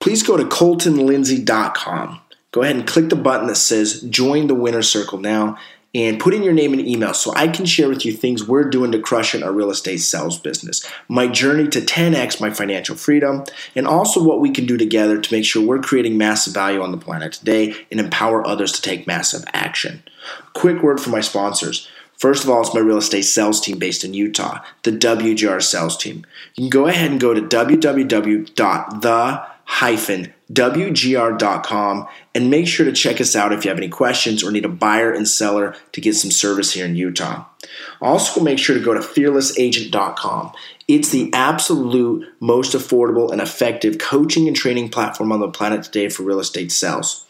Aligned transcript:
please 0.00 0.22
go 0.22 0.36
to 0.36 0.44
coltonlindsay.com. 0.44 2.20
Go 2.52 2.62
ahead 2.62 2.76
and 2.76 2.86
click 2.86 3.08
the 3.08 3.16
button 3.16 3.46
that 3.46 3.56
says 3.56 4.00
Join 4.02 4.48
the 4.48 4.54
Winner 4.54 4.82
Circle 4.82 5.18
now 5.18 5.56
and 5.94 6.20
put 6.20 6.34
in 6.34 6.42
your 6.42 6.52
name 6.52 6.72
and 6.72 6.86
email 6.86 7.12
so 7.14 7.32
I 7.34 7.48
can 7.48 7.66
share 7.66 7.88
with 7.88 8.04
you 8.04 8.12
things 8.12 8.46
we're 8.46 8.68
doing 8.68 8.92
to 8.92 9.00
crush 9.00 9.34
in 9.34 9.42
our 9.42 9.52
real 9.52 9.70
estate 9.70 9.98
sales 9.98 10.38
business, 10.38 10.88
my 11.08 11.26
journey 11.26 11.66
to 11.68 11.80
10x 11.80 12.40
my 12.40 12.50
financial 12.50 12.94
freedom, 12.96 13.44
and 13.74 13.86
also 13.86 14.22
what 14.22 14.40
we 14.40 14.50
can 14.50 14.66
do 14.66 14.76
together 14.76 15.20
to 15.20 15.34
make 15.34 15.44
sure 15.44 15.66
we're 15.66 15.80
creating 15.80 16.16
massive 16.16 16.54
value 16.54 16.80
on 16.80 16.92
the 16.92 16.98
planet 16.98 17.32
today 17.32 17.74
and 17.90 17.98
empower 17.98 18.46
others 18.46 18.70
to 18.72 18.82
take 18.82 19.06
massive 19.06 19.44
action. 19.52 20.02
Quick 20.52 20.82
word 20.82 21.00
from 21.00 21.12
my 21.12 21.20
sponsors. 21.20 21.88
First 22.16 22.44
of 22.44 22.50
all, 22.50 22.60
it's 22.60 22.74
my 22.74 22.80
real 22.80 22.98
estate 22.98 23.22
sales 23.22 23.60
team 23.60 23.78
based 23.78 24.04
in 24.04 24.12
Utah, 24.14 24.60
the 24.82 24.92
WGR 24.92 25.62
sales 25.62 25.96
team. 25.96 26.26
You 26.54 26.64
can 26.64 26.70
go 26.70 26.86
ahead 26.86 27.10
and 27.10 27.18
go 27.18 27.32
to 27.32 27.40
www.the 27.40 28.52
wgr.com 30.52 32.08
and 32.34 32.50
make 32.50 32.66
sure 32.66 32.84
to 32.86 32.92
check 32.92 33.20
us 33.20 33.36
out 33.36 33.52
if 33.52 33.64
you 33.64 33.70
have 33.70 33.78
any 33.78 33.88
questions 33.88 34.42
or 34.42 34.50
need 34.50 34.64
a 34.64 34.68
buyer 34.68 35.12
and 35.12 35.28
seller 35.28 35.74
to 35.92 36.00
get 36.00 36.14
some 36.14 36.30
service 36.30 36.72
here 36.72 36.84
in 36.84 36.96
Utah. 36.96 37.44
Also, 38.00 38.40
make 38.40 38.58
sure 38.58 38.76
to 38.76 38.84
go 38.84 38.94
to 38.94 39.00
fearlessagent.com. 39.00 40.52
It's 40.92 41.10
the 41.10 41.32
absolute 41.32 42.26
most 42.40 42.72
affordable 42.72 43.30
and 43.30 43.40
effective 43.40 43.98
coaching 43.98 44.48
and 44.48 44.56
training 44.56 44.88
platform 44.88 45.30
on 45.30 45.38
the 45.38 45.48
planet 45.48 45.84
today 45.84 46.08
for 46.08 46.24
real 46.24 46.40
estate 46.40 46.72
sales. 46.72 47.28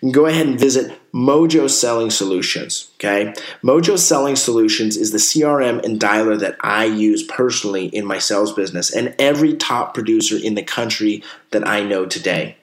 You 0.00 0.06
can 0.06 0.12
go 0.12 0.24
ahead 0.24 0.46
and 0.46 0.58
visit 0.58 0.98
Mojo 1.12 1.68
Selling 1.68 2.08
Solutions. 2.08 2.90
Okay, 2.94 3.34
Mojo 3.62 3.98
Selling 3.98 4.34
Solutions 4.34 4.96
is 4.96 5.12
the 5.12 5.18
CRM 5.18 5.84
and 5.84 6.00
dialer 6.00 6.40
that 6.40 6.56
I 6.62 6.86
use 6.86 7.22
personally 7.22 7.88
in 7.88 8.06
my 8.06 8.16
sales 8.16 8.54
business 8.54 8.90
and 8.90 9.14
every 9.18 9.58
top 9.58 9.92
producer 9.92 10.38
in 10.38 10.54
the 10.54 10.62
country 10.62 11.22
that 11.50 11.68
I 11.68 11.82
know 11.82 12.06
today. 12.06 12.56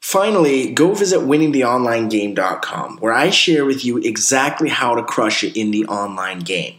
Finally, 0.00 0.72
go 0.72 0.94
visit 0.94 1.20
winningtheonlinegame.com 1.20 2.96
where 2.96 3.12
I 3.12 3.30
share 3.30 3.64
with 3.64 3.84
you 3.84 3.98
exactly 3.98 4.68
how 4.68 4.96
to 4.96 5.04
crush 5.04 5.44
it 5.44 5.56
in 5.56 5.70
the 5.70 5.86
online 5.86 6.40
game. 6.40 6.74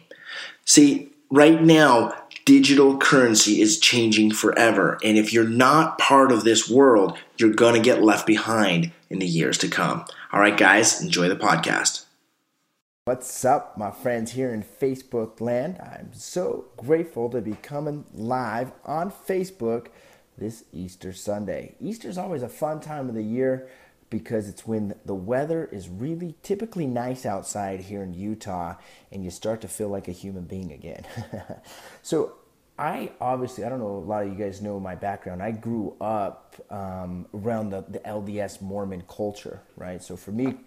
See, 0.66 1.14
right 1.30 1.64
now, 1.64 2.21
digital 2.46 2.98
currency 2.98 3.62
is 3.62 3.80
changing 3.80 4.32
forever. 4.32 4.98
And 5.04 5.18
if 5.18 5.34
you're 5.34 5.48
not 5.48 5.98
part 5.98 6.32
of 6.32 6.44
this 6.44 6.70
world, 6.70 7.18
you're 7.38 7.54
going 7.54 7.76
to 7.76 7.82
get 7.82 8.04
left 8.04 8.26
behind 8.26 8.92
in 9.10 9.20
the 9.20 9.28
years 9.28 9.58
to 9.60 9.68
come. 9.68 10.06
All 10.32 10.40
right, 10.40 10.58
guys, 10.58 11.02
enjoy 11.02 11.28
the 11.28 11.36
podcast. 11.36 12.06
What's 13.06 13.44
up, 13.44 13.78
my 13.78 13.92
friends 13.92 14.32
here 14.34 14.54
in 14.54 14.64
Facebook 14.64 15.42
land? 15.42 15.80
I'm 15.82 16.12
so 16.14 16.66
grateful 16.78 17.30
to 17.32 17.42
be 17.42 17.54
coming 17.62 18.06
live 18.14 18.72
on 18.86 19.12
Facebook 19.12 19.88
this 20.38 20.64
Easter 20.72 21.12
Sunday. 21.12 21.76
Easter 21.80 22.10
is 22.10 22.18
always 22.18 22.44
a 22.44 22.50
fun 22.50 22.80
time 22.80 23.10
of 23.10 23.16
the 23.16 23.24
year 23.24 23.68
because 24.12 24.48
it's 24.48 24.68
when 24.68 24.94
the 25.06 25.16
weather 25.16 25.68
is 25.72 25.90
really 25.90 26.36
typically 26.44 26.86
nice 26.86 27.26
outside 27.26 27.80
here 27.80 28.04
in 28.04 28.14
Utah 28.14 28.76
and 29.12 29.24
you 29.24 29.32
start 29.32 29.62
to 29.62 29.68
feel 29.68 29.90
like 29.90 30.08
a 30.08 30.12
human 30.12 30.44
being 30.44 30.72
again. 30.72 31.04
so, 32.04 32.36
I 32.78 33.12
obviously, 33.22 33.64
I 33.64 33.70
don't 33.70 33.80
know, 33.80 33.98
a 33.98 34.00
lot 34.00 34.24
of 34.24 34.30
you 34.30 34.36
guys 34.36 34.62
know 34.62 34.80
my 34.80 34.96
background. 34.96 35.44
I 35.44 35.52
grew 35.52 35.96
up 36.02 36.56
um, 36.72 37.28
around 37.34 37.70
the, 37.70 37.82
the 37.88 38.00
LDS 38.00 38.62
Mormon 38.62 39.04
culture, 39.08 39.62
right? 39.78 40.02
So, 40.02 40.18
for 40.18 40.32
me, 40.32 40.58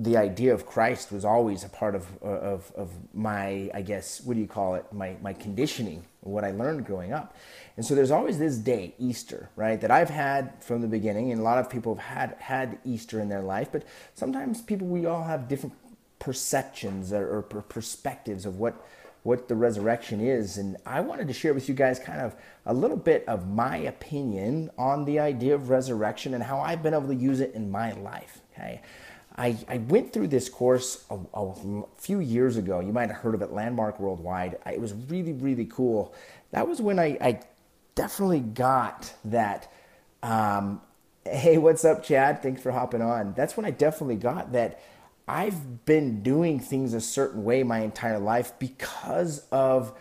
the 0.00 0.16
idea 0.16 0.54
of 0.54 0.64
Christ 0.64 1.10
was 1.10 1.24
always 1.24 1.64
a 1.64 1.68
part 1.68 1.96
of, 1.96 2.06
uh, 2.22 2.26
of, 2.26 2.72
of 2.76 2.90
my, 3.12 3.68
I 3.74 3.82
guess, 3.82 4.20
what 4.20 4.34
do 4.34 4.40
you 4.40 4.46
call 4.46 4.76
it, 4.76 4.84
my, 4.92 5.16
my 5.20 5.32
conditioning, 5.32 6.04
what 6.20 6.44
I 6.44 6.52
learned 6.52 6.86
growing 6.86 7.12
up. 7.12 7.34
And 7.76 7.84
so 7.84 7.96
there's 7.96 8.12
always 8.12 8.38
this 8.38 8.58
day, 8.58 8.94
Easter, 9.00 9.50
right, 9.56 9.80
that 9.80 9.90
I've 9.90 10.10
had 10.10 10.62
from 10.62 10.82
the 10.82 10.86
beginning, 10.86 11.32
and 11.32 11.40
a 11.40 11.44
lot 11.44 11.58
of 11.58 11.68
people 11.68 11.96
have 11.96 12.04
had, 12.04 12.36
had 12.38 12.78
Easter 12.84 13.20
in 13.20 13.28
their 13.28 13.42
life, 13.42 13.70
but 13.72 13.82
sometimes 14.14 14.62
people, 14.62 14.86
we 14.86 15.04
all 15.06 15.24
have 15.24 15.48
different 15.48 15.74
perceptions 16.20 17.12
or, 17.12 17.28
or 17.28 17.42
perspectives 17.42 18.46
of 18.46 18.56
what, 18.56 18.86
what 19.24 19.48
the 19.48 19.56
resurrection 19.56 20.20
is. 20.20 20.58
And 20.58 20.76
I 20.86 21.00
wanted 21.00 21.26
to 21.26 21.34
share 21.34 21.54
with 21.54 21.68
you 21.68 21.74
guys 21.74 21.98
kind 21.98 22.20
of 22.20 22.36
a 22.66 22.72
little 22.72 22.96
bit 22.96 23.24
of 23.26 23.48
my 23.48 23.78
opinion 23.78 24.70
on 24.78 25.04
the 25.06 25.18
idea 25.18 25.56
of 25.56 25.70
resurrection 25.70 26.34
and 26.34 26.42
how 26.42 26.60
I've 26.60 26.84
been 26.84 26.94
able 26.94 27.08
to 27.08 27.16
use 27.16 27.40
it 27.40 27.52
in 27.54 27.68
my 27.68 27.92
life, 27.94 28.42
okay? 28.52 28.80
I, 29.38 29.56
I 29.68 29.78
went 29.78 30.12
through 30.12 30.28
this 30.28 30.48
course 30.48 31.04
a, 31.10 31.18
a, 31.32 31.84
few 31.96 32.18
years 32.18 32.56
ago. 32.56 32.80
You 32.80 32.92
might 32.92 33.08
have 33.08 33.18
heard 33.18 33.36
of 33.36 33.42
it, 33.42 33.52
Landmark 33.52 34.00
Worldwide. 34.00 34.58
It 34.66 34.80
was 34.80 34.92
really, 34.92 35.32
really 35.32 35.64
cool. 35.64 36.12
That 36.50 36.66
was 36.66 36.82
when 36.82 36.98
I, 36.98 37.16
I 37.20 37.40
definitely 37.94 38.40
got 38.40 39.14
that. 39.24 39.70
Um, 40.24 40.80
hey, 41.24 41.56
what's 41.56 41.84
up, 41.84 42.02
Chad? 42.02 42.42
Thanks 42.42 42.60
for 42.60 42.72
hopping 42.72 43.00
on. 43.00 43.32
That's 43.34 43.56
when 43.56 43.64
I 43.64 43.70
definitely 43.70 44.16
got 44.16 44.52
that. 44.52 44.82
I've 45.28 45.84
been 45.84 46.22
doing 46.22 46.58
things 46.58 46.92
a 46.92 47.00
certain 47.00 47.44
way 47.44 47.62
my 47.62 47.80
entire 47.80 48.18
life 48.18 48.52
because 48.58 49.46
of 49.52 49.96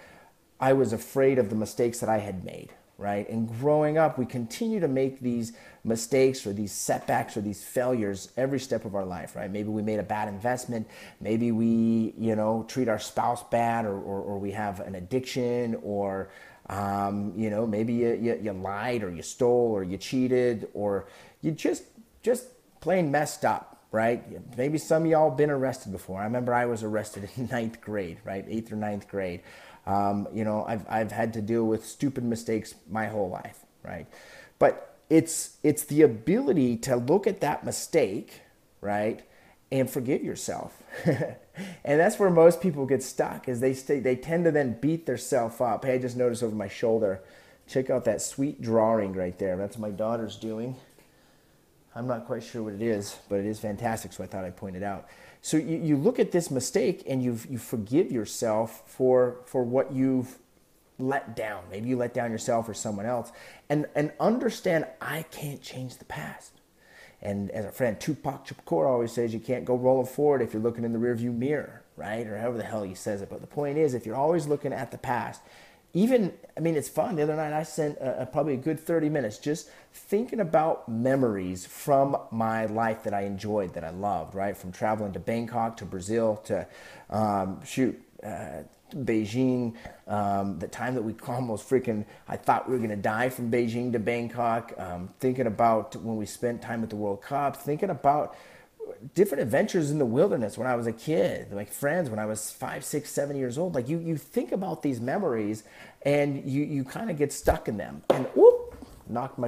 I 0.60 0.74
was 0.74 0.94
afraid 0.94 1.38
of 1.38 1.52
the 1.52 1.56
mistakes 1.56 2.00
that 2.00 2.10
I 2.10 2.20
had 2.20 2.44
made 2.44 2.74
right? 2.98 3.30
And 3.30 3.48
growing 3.60 3.98
up, 3.98 4.18
we 4.18 4.26
continue 4.26 4.80
to 4.80 4.88
make 4.88 5.20
these 5.20 5.54
mistakes 5.84 6.46
or 6.48 6.54
these 6.54 6.72
setbacks 6.72 7.38
or 7.38 7.42
these 7.42 7.64
failures 7.64 8.32
every 8.38 8.60
step 8.60 8.86
of 8.86 8.96
our 8.96 9.06
life, 9.06 9.36
right? 9.36 9.52
Maybe 9.52 9.70
we 9.70 9.82
made 9.82 10.00
a 10.00 10.04
bad 10.04 10.28
investment. 10.28 10.88
Maybe 11.22 11.52
we, 11.52 12.14
you 12.18 12.36
know, 12.36 12.66
treat 12.68 12.88
our 12.88 13.00
spouse 13.00 13.44
bad 13.44 13.86
or, 13.86 13.96
or, 13.96 14.22
or 14.22 14.40
we 14.40 14.52
have 14.52 14.80
an 14.80 14.96
addiction 14.96 15.80
or, 15.84 16.30
um, 16.70 17.34
you 17.36 17.50
know, 17.50 17.68
maybe 17.68 17.94
you, 17.94 18.14
you, 18.16 18.40
you 18.42 18.52
lied 18.52 19.04
or 19.04 19.12
you 19.12 19.22
stole 19.22 19.72
or 19.72 19.84
you 19.84 19.98
cheated 19.98 20.68
or 20.74 21.08
you 21.42 21.52
just, 21.52 21.84
just 22.24 22.46
plain 22.82 23.12
messed 23.12 23.46
up. 23.46 23.77
Right? 23.98 24.24
Maybe 24.56 24.78
some 24.78 25.06
of 25.06 25.10
y'all 25.10 25.32
been 25.32 25.50
arrested 25.50 25.92
before. 25.92 26.22
I 26.22 26.26
remember 26.26 26.54
I 26.54 26.68
was 26.68 26.84
arrested 26.84 27.30
in 27.36 27.48
ninth 27.52 27.82
grade, 27.82 28.20
right? 28.24 28.46
Eighth 28.48 28.72
or 28.72 28.76
ninth 28.76 29.08
grade. 29.08 29.42
Um, 29.88 30.28
you 30.32 30.44
know, 30.44 30.64
I've, 30.68 30.86
I've 30.88 31.12
had 31.12 31.34
to 31.34 31.42
deal 31.42 31.64
with 31.64 31.84
stupid 31.84 32.24
mistakes 32.24 32.76
my 32.88 33.08
whole 33.08 33.28
life, 33.28 33.58
right? 33.82 34.06
But 34.60 34.96
it's, 35.10 35.58
it's 35.64 35.86
the 35.86 36.04
ability 36.04 36.78
to 36.78 36.96
look 36.96 37.26
at 37.26 37.42
that 37.42 37.66
mistake, 37.66 38.42
right, 38.82 39.24
and 39.72 39.90
forgive 39.90 40.24
yourself. 40.24 40.80
and 41.06 42.00
that's 42.00 42.20
where 42.20 42.30
most 42.30 42.62
people 42.62 42.86
get 42.86 43.02
stuck 43.02 43.50
is 43.50 43.62
they 43.62 43.74
stay, 43.74 44.00
they 44.00 44.16
tend 44.16 44.46
to 44.46 44.52
then 44.52 44.78
beat 44.80 45.08
themselves 45.08 45.60
up. 45.60 45.86
Hey, 45.86 45.96
I 45.96 45.98
just 45.98 46.18
noticed 46.18 46.44
over 46.44 46.56
my 46.56 46.68
shoulder. 46.68 47.24
Check 47.68 47.90
out 47.90 48.06
that 48.06 48.22
sweet 48.22 48.62
drawing 48.62 49.14
right 49.14 49.40
there. 49.40 49.58
That's 49.58 49.80
my 49.80 49.90
daughter's 49.90 50.36
doing. 50.36 50.76
I'm 51.98 52.06
not 52.06 52.28
quite 52.28 52.44
sure 52.44 52.62
what 52.62 52.74
it 52.74 52.82
is, 52.82 53.18
but 53.28 53.40
it 53.40 53.48
is 53.48 53.60
fantastic, 53.60 54.14
so 54.14 54.24
I 54.24 54.28
thought 54.28 54.46
I'd 54.46 54.56
point 54.56 54.76
it 54.76 54.84
out. 54.84 55.08
So 55.42 55.58
you, 55.58 55.78
you 55.78 55.98
look 55.98 56.20
at 56.20 56.32
this 56.32 56.52
mistake 56.52 57.04
and 57.08 57.24
you 57.24 57.40
you 57.50 57.58
forgive 57.58 58.12
yourself 58.12 58.84
for 58.86 59.38
for 59.46 59.64
what 59.64 59.92
you've 59.92 60.38
let 61.00 61.36
down. 61.36 61.64
Maybe 61.72 61.90
you 61.90 61.98
let 61.98 62.14
down 62.14 62.32
yourself 62.32 62.70
or 62.70 62.76
someone 62.76 63.08
else, 63.08 63.32
and 63.68 63.88
and 63.96 64.12
understand 64.20 64.86
I 65.02 65.24
can't 65.32 65.62
change 65.62 65.98
the 65.98 66.06
past. 66.06 66.54
And 67.20 67.50
as 67.50 67.66
a 67.66 67.72
friend 67.72 68.00
Tupac 68.00 68.46
Shakur 68.46 68.86
always 68.86 69.12
says, 69.12 69.34
you 69.34 69.40
can't 69.40 69.66
go 69.66 69.76
rolling 69.76 70.06
forward 70.06 70.44
if 70.44 70.54
you're 70.54 70.62
looking 70.62 70.84
in 70.84 70.94
the 70.94 71.00
rearview 71.00 71.36
mirror, 71.36 71.82
right? 71.96 72.28
Or 72.28 72.38
however 72.38 72.58
the 72.58 72.64
hell 72.64 72.84
he 72.84 72.94
says 72.94 73.24
it. 73.24 73.30
But 73.30 73.42
the 73.42 73.48
point 73.48 73.80
is, 73.80 73.96
if 73.96 74.06
you're 74.06 74.16
always 74.16 74.46
looking 74.46 74.72
at 74.72 74.92
the 74.92 75.00
past, 75.00 75.42
even 75.98 76.32
i 76.56 76.60
mean 76.60 76.76
it's 76.76 76.90
fun. 76.90 77.16
The 77.16 77.24
other 77.24 77.36
night 77.36 77.54
i 77.54 77.64
spent 77.64 78.00
uh, 78.00 78.26
probably 78.26 78.54
a 78.54 78.58
good 78.58 78.80
30 78.80 79.10
minutes 79.10 79.38
just 79.38 79.70
thinking 79.94 80.40
about 80.40 80.88
memories 80.88 81.66
from 81.66 82.18
my 82.32 82.66
life 82.66 83.04
that 83.04 83.14
i 83.14 83.22
enjoyed 83.22 83.74
that 83.74 83.84
i 83.84 83.90
loved 83.90 84.36
right? 84.36 84.56
From 84.56 84.72
traveling 84.72 85.14
to 85.14 85.20
bangkok 85.20 85.78
to 85.78 85.86
brazil 85.86 86.38
to 86.46 86.68
um, 87.10 87.64
shoot 87.66 88.00
uh, 88.24 88.64
beijing 88.94 89.76
um, 90.08 90.60
the 90.60 90.68
time 90.68 90.94
that 90.96 91.02
we 91.02 91.14
almost 91.28 91.68
freaking 91.70 92.06
i 92.28 92.38
thought 92.38 92.68
we 92.68 92.74
were 92.74 92.80
going 92.86 92.90
to 92.90 92.96
die 92.96 93.30
from 93.30 93.52
beijing 93.52 93.92
to 93.92 94.00
bangkok 94.00 94.74
um, 94.78 95.10
thinking 95.20 95.48
about 95.48 95.96
when 95.96 96.16
we 96.16 96.26
spent 96.26 96.62
time 96.62 96.84
at 96.84 96.90
the 96.90 96.96
world 96.96 97.22
cup 97.22 97.56
thinking 97.58 97.90
about 97.90 98.36
different 99.16 99.44
adventures 99.44 99.92
in 99.92 100.00
the 100.00 100.06
wilderness 100.06 100.58
when 100.58 100.68
I 100.68 100.76
was 100.76 100.88
a 100.88 100.92
kid, 100.92 101.52
like 101.54 101.72
friends 101.72 102.10
when 102.10 102.20
I 102.20 102.26
was 102.26 102.52
five, 102.52 102.84
six, 102.84 103.12
seven 103.12 103.38
years 103.38 103.58
old. 103.58 103.76
Like 103.76 103.88
you, 103.88 104.00
you 104.00 104.18
think 104.18 104.52
about 104.52 104.82
these 104.82 105.00
memories 105.00 105.64
and 106.04 106.44
you, 106.50 106.64
you 106.64 106.84
kind 106.84 107.10
of 107.10 107.18
get 107.18 107.32
stuck 107.32 107.68
in 107.68 107.78
them. 107.78 108.02
And 108.10 108.26
whoop, 108.36 108.76
knocked 109.10 109.38
my 109.38 109.46